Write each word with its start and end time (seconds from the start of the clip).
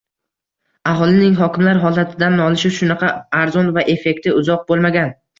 Aholining 0.91 1.35
hokimlar 1.41 1.79
holatidan 1.83 2.37
nolishi 2.39 2.71
shunaqa 2.77 3.11
arzon 3.41 3.69
va 3.77 3.83
effekti 3.95 4.33
uzoq 4.41 4.65
bo‘lmagan 4.73 5.13